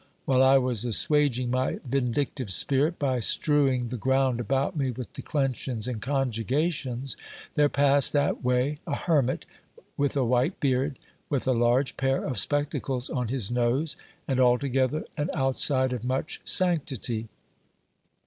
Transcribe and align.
While 0.25 0.41
I 0.41 0.57
was 0.57 0.83
assuaging 0.83 1.51
my 1.51 1.79
vindictive 1.85 2.49
spirit, 2.49 2.97
by 2.97 3.19
strewing 3.19 3.89
the 3.89 3.97
ground 3.97 4.39
about 4.39 4.75
me 4.75 4.89
with 4.89 5.13
declensions 5.13 5.87
and 5.87 6.01
conjugations, 6.01 7.15
there 7.53 7.69
passed 7.69 8.11
that 8.13 8.43
way 8.43 8.79
a 8.87 8.95
hermit 8.95 9.45
with 9.97 10.17
a 10.17 10.23
white 10.23 10.59
beard, 10.59 10.97
with 11.29 11.47
a 11.47 11.53
large 11.53 11.97
pair 11.97 12.23
of 12.25 12.39
spectacles 12.39 13.11
on 13.11 13.27
his 13.27 13.51
nose, 13.51 13.95
and 14.27 14.39
altogether 14.39 15.05
an 15.17 15.29
outside 15.35 15.93
of 15.93 16.03
much 16.03 16.41
sanctity. 16.43 17.27